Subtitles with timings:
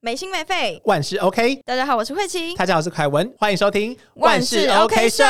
[0.00, 1.56] 没心没肺，万事 OK。
[1.64, 2.54] 大家好，我是慧琪。
[2.54, 5.24] 大家好，我是凯文，欢迎收听万事 OK 社。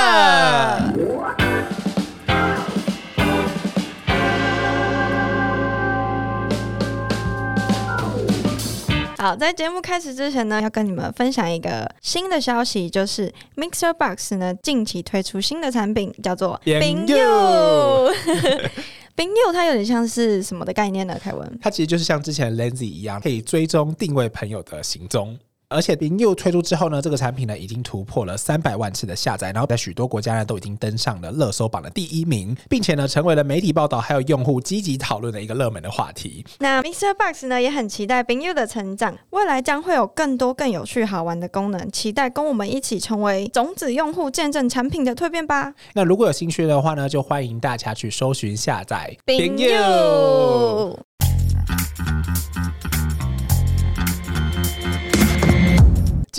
[9.16, 18.12] 好，在节目开始之前呢，要跟你们分享一个新的消息，就是 Mixer Box 呢近期推出新的产品，叫做冰柚。
[19.18, 21.18] 冰柚它有点像是什么的概念呢？
[21.20, 25.36] 凯文，它其实就是像之前 Lenzy 一样，可以追踪定位朋友的行踪。
[25.70, 36.42] 而且冰柚推出之后呢，这个产品呢已经突破了三百万次的下载，然后在许多国家呢都已经登上了热搜榜的第一名，并且呢成为了媒体报道还有用户积极讨论的一个热门的话题。
[36.58, 37.12] 那 Mr.
[37.12, 45.74] Box 呢也很期待冰柚的成长，未来将会有更多更有趣好玩的功能，期待跟我们一起成为种子用户，见证产品的蜕变吧。
[45.92, 50.98] 那如果有兴趣的话呢，就欢迎大家去搜寻下载冰柚。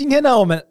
[0.00, 0.64] 今天呢，我们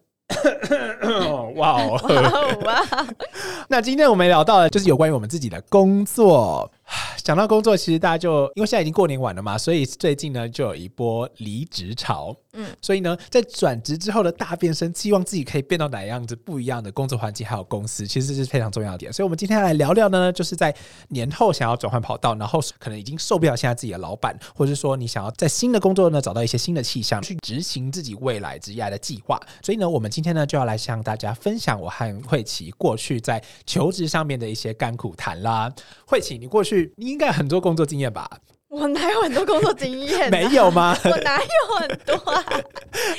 [1.58, 2.02] 哇哦
[2.66, 3.08] 哇哦！
[3.70, 6.71] 那今天我们聊到的就是有关于我们自己的工作。
[7.23, 12.35] 讲到工作，其实大家就因为现在已经过年晚了嘛，所以最近呢就有一波离职潮。
[12.54, 19.13] 嗯，所以呢，在转职之后的大变身，希望自己可以变到哪样子不一样的工作环境，还有公司，其实是非常重要的点。
[19.13, 20.76] 所以，我们今天来聊聊呢，就是在
[21.09, 29.40] 年后想要转换跑道，然后可能已经受不了现在自己的老板，或者是说你想要在新的工作呢找到一些新的气象，去执行自己未来职业的计划。
[29.62, 35.71] 所以呢，我们今天呢就要来向大家分享我和慧琪过去在求职上面的一些甘苦谈啦。
[36.07, 38.30] 慧琪，你过去你应该很多工作经验吧？
[38.70, 40.30] 我哪有很多工作经验？
[40.30, 40.96] 没有吗？
[41.04, 42.44] 我哪有很多啊？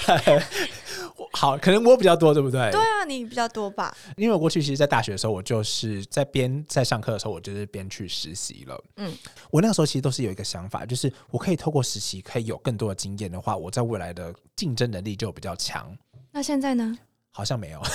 [1.32, 2.70] 好，可能我比较多，对不对？
[2.70, 3.94] 对啊，你比较多吧？
[4.16, 8.84] 因为我过去其实，在大学的时候，我就是在边在上课的时候，我就是边去实习了。
[8.96, 9.12] 嗯，
[9.50, 15.96] 我那个时候其实都是有一个想法，就是我可以透过实习，可以有更多的经验的话，我在未来的竞争能力就比较强。
[16.32, 16.96] 那现在呢？
[17.32, 17.80] 好像没有，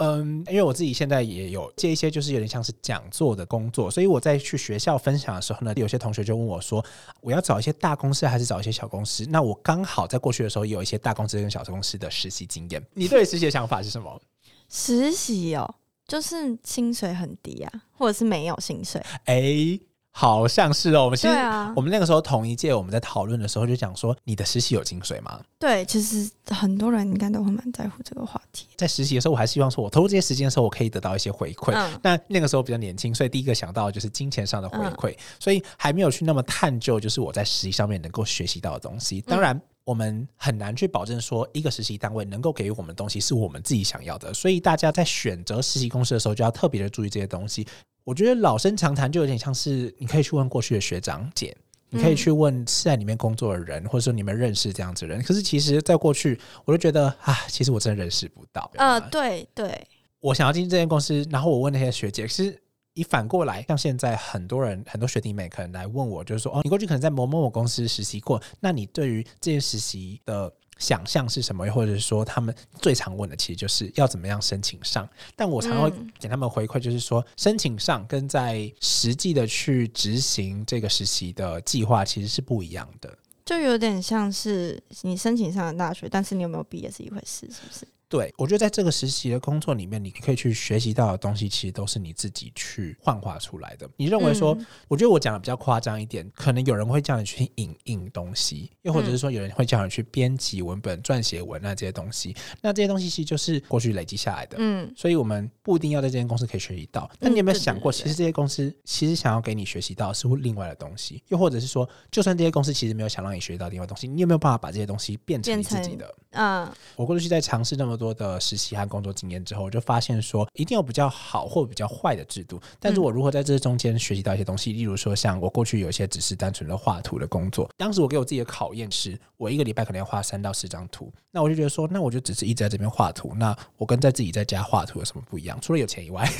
[0.00, 6.84] 嗯，因为我自己现在也有接一些，就是有点像是讲座的工作，所以我在去学校分享的时候呢，有些同学就问我说，
[7.20, 9.24] 我要找一些大公司还是找一些小公司？
[9.30, 12.84] 那我刚好在过去的时候有一些大公司跟小公司的实习经验。
[12.94, 14.20] 你 对实习的想法是什么？
[14.68, 15.74] 实习哦，
[16.06, 19.00] 就是薪水很低啊，或者是没有薪水？
[19.24, 19.78] 哎。
[20.10, 21.34] 好像是哦，我们其实
[21.76, 25.40] 我们那个时候同一届，我们在讨论的时候就讲说，你的实习有薪水吗？
[25.60, 28.66] 对，其实很多人应该都会蛮在乎这个话题。
[28.76, 31.72] 在实习的时候，我还希望说我投入这些时间的时候，我可以得到一些回馈。
[32.02, 39.20] 那那个时候比较年轻，所以第一个想到的就是金钱上的回馈，所以还没有去那么探究，就是我在实习上面能够学习到的东西。
[39.20, 47.64] 当然，我们很难去保证说一个实习单位能够给予我们东西是我们自己想要的，所以大家在选择实习公司的时候，就要特别的注意这些东西。
[48.08, 51.54] 我觉得老生常谈，就有点像是你可以去问过去的学长姐，
[51.90, 55.22] 你可以去问是在里面工作的人，或者说你们认识这样子人。
[55.22, 58.70] 可是其实，在过去，我就觉得啊，其实我真的认识不到。
[58.76, 59.86] 呃，对对，
[60.20, 62.58] 我想要进这间公司，然后我问那些学姐，其实
[62.94, 70.50] 你反过来，像现在很多人，很多学弟妹可能来问我，就是说，哦，你过去可能在某某某公司实习过，那你对于这件实习的。
[70.78, 75.08] 想象是什么，或者是说他们最常问的，其实就是要怎么样申请上。
[75.36, 83.18] 但我常会给他们回馈，就是说申请上跟在实际的去执行这个实习的计划其实是不一样的。
[83.44, 87.88] 就有点像是你申请上了大学，但是你有没有毕业是一回事，是不是？
[88.08, 93.88] 对，我觉得在这个实习的工作里面，你可以去学习到的东西，其实都是你自己去幻化出来的。
[93.96, 94.56] 你认为说，
[94.88, 102.34] 我觉得我讲的比较夸张一点，可能有人会叫你去影印东西，又或者是说有人会叫你去编辑文本、撰写文案这些东西。
[102.62, 104.56] 那这些东西其实就是过去累积下来的。
[104.58, 107.10] 嗯，所以我们不一定要在这间公司可以学习到。
[107.20, 111.22] 那你有没有想过，其实这些公司其实想要给你学习到是另外的东西？
[111.28, 116.14] 又或者是说，就算这些公司其实没有想让你学习到另外东西，你有没有办法把这些东西变成你自己的？
[116.30, 118.78] 嗯，我过去在尝试那么多的实习。
[118.78, 122.60] 和工作经验之后，我就发现说，一定有比较好或比较坏的制度。
[122.78, 124.72] 但是我如何在这中间学习到一些东西？
[124.72, 131.12] 例如说，像我过去有一些只是单纯的画图的工作，当时我给我自己的考验是，我一个礼拜可能要画三到四张图。
[131.32, 135.58] 那我就觉得说，那我就只是一直在这边画图，那我跟在自己在家画图有什么不一样？
[135.60, 136.28] 除了有钱以外，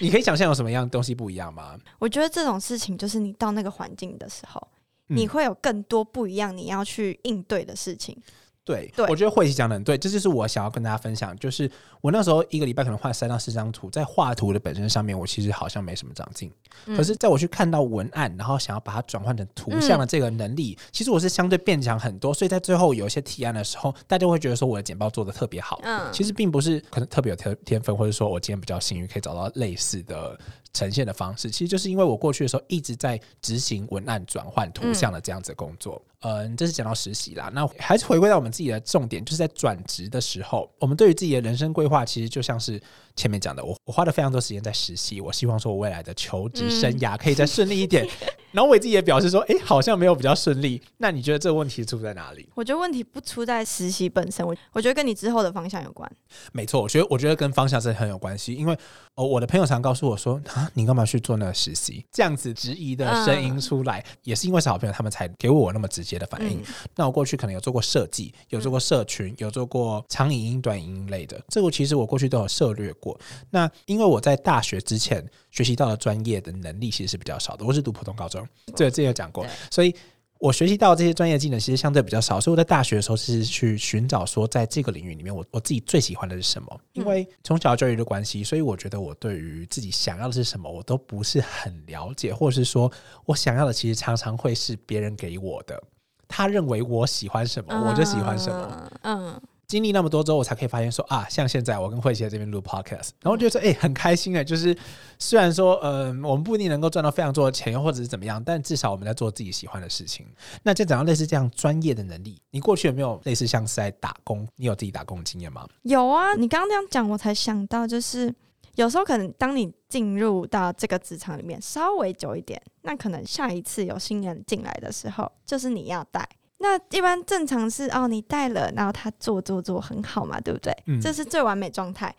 [0.00, 1.76] 你可以想象有什么样东西不一样吗？
[1.98, 4.68] 我觉得这种事情就是你到那个环境的时候，
[5.08, 8.16] 你会有更多不一样你要去应对的事情。
[8.64, 11.70] 对，对我觉得慧琪讲的很对，这就是我想要跟大家分享，就是
[12.00, 16.50] 我那时候一个礼拜可能画三到四张图，在画图的本身上面，我其实好像没什么长进。
[16.86, 22.32] 嗯可是，在我去看到文案，然后想要把它转换成图像的这个能力，其实我是相对变强很多。
[22.32, 25.80] 所以在最后有一些提案的时候，大家会觉得说我的简报做的特别好。
[25.84, 30.38] 嗯其实并不是可能特别有天天分，或者说我今天比较幸运可以找到类似的
[30.72, 31.50] 呈现的方式。
[31.50, 36.00] 其实就是因为我过去的时候一直在执行文案转换图像的这样子的工作。
[36.06, 36.13] 嗯，
[36.56, 37.50] 这是讲到实习啦。
[37.54, 42.80] 那还是回归到我们自己的重点，就是在转职的时候，我们对于自己的人生规划，其实就像是
[43.16, 48.08] 前面讲的，我我花了非常多时间在实习，我希望说我未来的求职生涯可以再顺利一点。
[48.54, 50.80] 然后我自己也表示说，哎，好像没有比较顺利。
[50.98, 52.48] 那你觉得这个问题出在哪里？
[52.54, 56.08] 我觉得问题不出在实习本身，我我觉得跟你之后的方向有关。
[56.52, 58.78] 没错，我觉得我觉得跟方向是很有关系，因为
[59.16, 62.06] 哦，我的朋友常告诉我说啊，你干嘛去做那个实习？
[62.12, 66.60] 这样子质疑的声音出来，也是因为是好朋友，他们才给我那么直接的反应。
[66.60, 66.64] 嗯
[66.94, 73.18] 那我过去可能有做过设计，有做过社群，有做过长影音、短影音类的，这个其实我过去都有涉略过。
[73.50, 78.43] 那因为我在大学之前学习到的专业的能力其实是比较少的，我是读普通高中，
[78.76, 79.94] 这个之前有讲过，所以。
[80.40, 86.80] 我学习到这些专业技能，其实相对比较少，所以我在大学的时候是去寻找说，在这个领域里面，我我自己最喜欢的是什么？
[86.92, 92.92] 因为从小教育的关系，所以我觉得我对于自己想要的是什么，我都不是很了解，或者是说
[93.24, 95.82] 我想要的其实常常会是别人给我的。
[96.28, 98.92] 他认为我喜欢什么，我就喜欢什么。
[99.02, 99.40] 嗯。
[99.66, 104.76] 经历那么多之后，我才可以发现说啊，像现在我跟慧琪在这边录 podcast，然后我觉得说，哎、很开心哎，就是
[105.18, 110.26] 虽然说，呃，我们不一定能够赚到非常多的钱，又或者是怎么样，但至少我们在做自己喜欢的事情。
[110.62, 114.46] 那再讲到类似这样专业的能力，你过去有没有类似像是在打工？
[114.56, 115.66] 你有自己打工的经验吗？
[115.82, 118.32] 有啊，你刚刚这样讲，我才想到，就是
[118.74, 126.28] 有时候可能当你进入到这个职场里面稍微久一点，那可能下一次有新人进来的时候，就是你要带。
[126.64, 130.74] 那一般正常是哦，你带了，然后他做做做很好嘛，对不对？
[130.86, 132.14] 嗯这是最完美状态。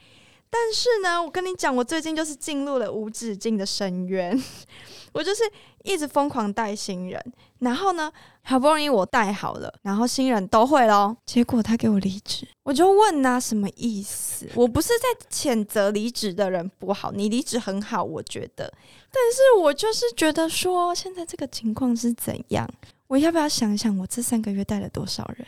[0.48, 4.40] 但是呢，我跟你讲，我最近就是进入了无止境的深渊，
[5.12, 5.42] 我就是
[5.84, 7.20] 一直疯狂带新人，
[7.60, 8.10] 然后呢，
[8.44, 14.48] 好不容易我带好了，然后新人都会咯，结果他给我离职，我就问他、什么意思？
[14.54, 18.72] 我不是在谴责离职的人不好，你离职很好，我觉得，
[19.12, 22.70] 但是我就是觉得说，现在这个情况是怎样？
[23.08, 25.48] 我要不要想一想，我这三个月带了多少人？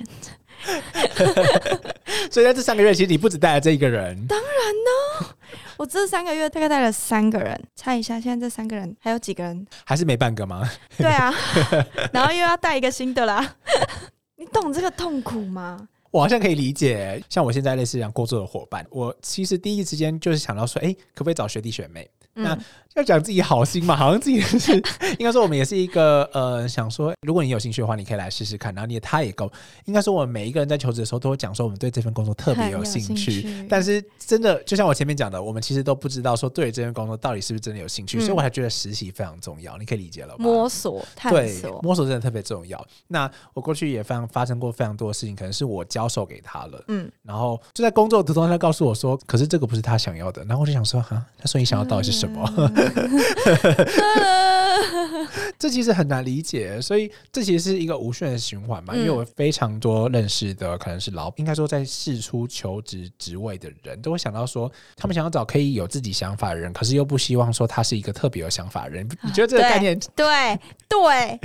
[2.32, 5.36] 所以在这三个月，其实你不止带了这一个人，当然呢
[5.78, 9.66] 我这三个月大概带了三个人，猜一下，现在这三个人还有几个人？
[9.86, 10.70] 还是没半个吗？
[10.98, 11.34] 对啊，
[12.14, 13.56] 然后又要带一个新的啦。
[14.38, 15.88] 你懂这个痛苦吗？
[16.10, 22.10] 我好像可以理解，像我现在类似这样工作的伙伴，我其实第一时间就是想到说，哎、可不可以找学弟学妹？
[22.34, 22.60] 那嗯
[22.98, 24.74] 要讲自己好心嘛，好像自己是
[25.20, 28.74] 应该说我们也是一个呃，想说如果你有兴趣的话，你可以来试试看。
[28.74, 29.52] 然后你也他也够，
[29.86, 39.78] 应该说我们每一个人在求职的时候都会讲说我们对这份工作特别有兴趣，但是真的就像我前面讲的，我们其实都不知道说对这份工作到底是不是真的有兴趣，嗯所以我才觉得实习非常重要。
[39.78, 40.44] 你可以理解了吧？
[40.44, 42.84] 摸索、探对，索，摸索真的特别重要。
[43.08, 50.44] 那我过去也非常发生过非常多的事情，可能是我交手给他了，嗯，然后就在工作途中，他告诉我说，可是这个不是他想要的。
[50.46, 52.72] 然后我就想说，哈，他说你想要到底是什么？
[55.60, 58.94] 这其实很难理解，所以这其实是一个无限的循环嘛。
[58.96, 69.08] 嗯因为我非常多认识的可能是老，应该说在试出求职职位的人，都会想到说，他们想要找可以有自己想法的人，可是又不希望说他是一个特别有想法的人。
[69.24, 70.00] 你觉得这个概念？
[70.16, 71.40] 对对，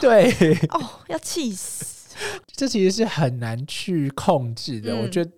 [0.00, 1.84] 对，哦，要气死！
[2.54, 4.92] 这其实是很难去控制的。
[4.92, 5.34] 嗯我觉得唉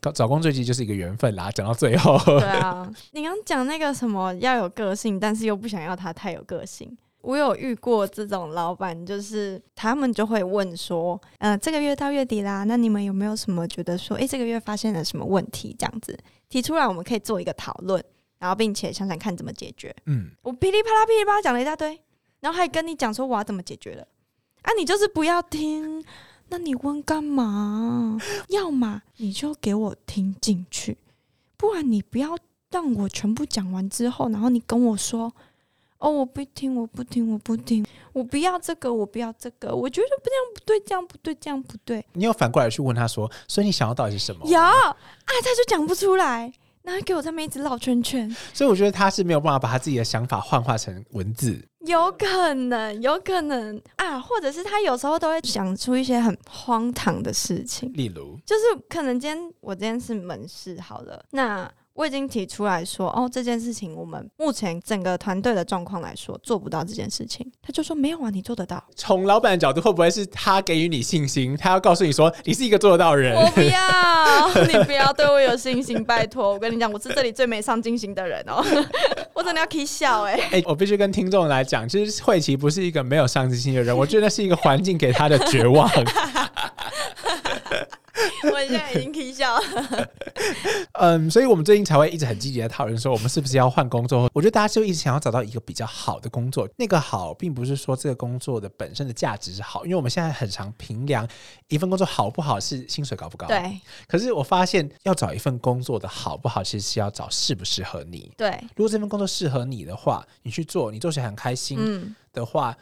[0.00, 1.50] 找找工作其实就是一个缘分啦。
[1.50, 6.96] 讲到最后，对啊，你刚讲那个什么要有个性，但是又不想要他太有个性。
[7.22, 15.74] 我有遇过这种老板，就是他们就会问说，呃，这个月到月底啦，那你们有没有什么觉得说，诶，这个月发现了什么问题？
[15.76, 16.16] 这样子
[16.48, 18.00] 提出来，我们可以做一个讨论，
[18.38, 19.92] 然后并且想想看怎么解决。
[20.04, 22.00] 嗯，我噼里啪啦噼里啪啦讲了一大堆，
[22.38, 24.06] 然后还跟你讲说我要怎么解决了
[24.62, 26.04] 啊，你就是不要听，
[26.48, 28.18] 那你问干嘛？
[28.48, 30.96] 要么你就给我听进去，
[31.56, 32.36] 不然你不要
[32.70, 35.32] 让我全部讲完之后，然后你跟我说。
[35.98, 42.04] 哦，我不听，我不听，我不听，我不要这个，我不要这个，我觉得不这样不对，这样不对，这样不对。
[42.12, 44.46] 你有反过来去问他说，所以你想要到底是什么？
[44.46, 48.30] 有啊，他就讲不出来，然后给我在那边一直绕圈圈。
[48.52, 51.66] 所以我觉得他是没有办法把他自己的想法幻化成文字。
[51.86, 67.50] 有可能，有可能啊，或者是他有时候都会想出一些很荒唐的事情，例如，就是可能今天我今天是门市好了，那我已经提出来说，哦，这件事情我们目前整个团队的状况来说做不到这件事情。
[67.62, 68.84] 他就说没有啊，你做得到。
[68.94, 71.56] 从老板的角度，会不会是他给予你信心？
[71.56, 73.34] 他要告诉你说，你是一个做得到的人。
[73.34, 76.52] 我不要， 你不要对我有信心，拜托。
[76.52, 78.62] 我跟你讲，我是这里最没上进心的人哦。
[79.36, 85.86] 我真的要 k 笑哎哎，我必须跟听众来讲，其实慧琪不是一个没有上进心的人，我觉得是一个环境给他的绝望。
[88.52, 90.08] 我现在已经可笑了。
[90.94, 94.30] 嗯，所以我们最近才会一直很积极的讨论说，我们是不是要换工作？
[94.32, 96.68] 我觉得大家就一直想要找到一个比较好的工作。
[96.76, 101.26] 那个好，并不是说这个工作的本身的价值是好，因为我们现在很常评量
[101.68, 103.46] 一份工作好不好是薪水高不高。
[103.46, 103.80] 对。
[104.06, 108.30] 可是我发现要找一份工作的好不好，其实是要找适不适合你。
[108.36, 108.50] 对。
[108.74, 112.76] 如果这份工作适合你的话，你去做，你做起来很开心的话。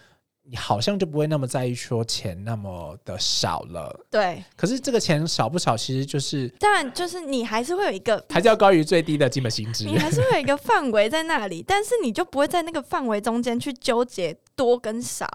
[0.47, 4.45] 你好像就不会那么在意说钱那么的少了，对。
[4.57, 15.27] 可是这个钱少不少，其实就是，当然就是你还是会有一个，还是要高于最低的基本薪资，你还是会有一个范围在那里， 但是你就不会在那个范围中间去纠结多跟少。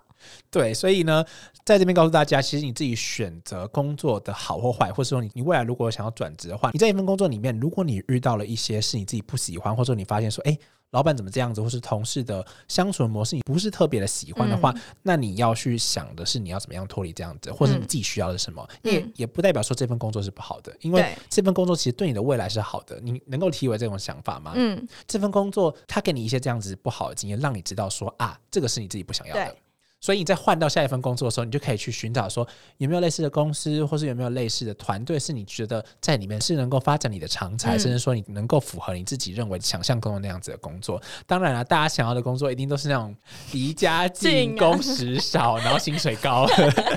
[0.52, 1.26] 对，所以呢，
[1.66, 10.56] 在这边告诉大家，其实你自己选择工作的好或坏，或者说你你未来如果想要转职的话，你在一份工作里面，如果你遇到了一些是你自己不喜欢，或者说你发现说，哎。
[10.92, 18.68] 老板怎么这样子，或是同事的相处的模式，你不是特别的喜欢的话，那你要去想的是你要怎么样脱离这样子，或者你自己需要的是什么？
[18.84, 23.00] 也也不代表说这份工作是不好的，因为这份工作其实对你的未来是好的。
[23.02, 24.54] 你能够体会这种想法吗？
[24.56, 29.56] 嗯，这份工作他给你一些这样子不好的经验，让你知道说啊，这个是你自己不想要的。
[30.02, 41.02] 所以你在换到下一份工作的时候，你就可以去寻找说有没有类似的公司，或是有没有类似的团队，是你觉得在里面是能够发展你的长才，甚至说你能够符合你自己认为想象中的那样子的工作。
[41.28, 43.14] 当然了，大家想要的工作一定都是那种
[43.52, 46.48] 离家近、工时少，然后薪水高。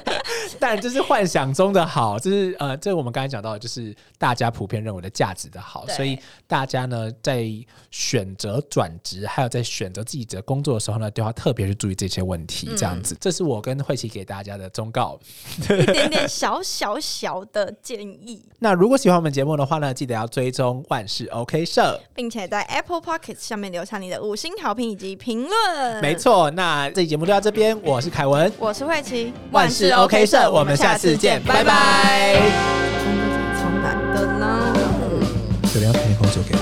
[0.60, 5.86] 但这是幻想中的好，这是呃，这我们刚才讲到的，就是大家普遍认为的价值的好。
[5.88, 6.16] 所以
[6.46, 7.44] 大家呢，在
[7.90, 12.68] 选择转职，还有在选择自己的工作的时候呢，都要特别去注意这些问题。
[12.76, 12.91] 这样。
[12.92, 15.18] 样子，这是我跟慧琪给大家的忠告，
[15.70, 18.44] 一点点小小小的建议。
[18.60, 26.00] 那如果喜欢我们节目的话呢，记得要追踪万事 OK 社，并且在 Apple Pocket 上面留下你的五星好评以及评论。
[26.00, 32.40] 没错，那这期节目就到这边，我是凯文，我是慧琪，万事 OK 社，我们下次见，拜拜。
[33.56, 34.74] 超难的呢，
[35.74, 36.61] 有人要配工作给。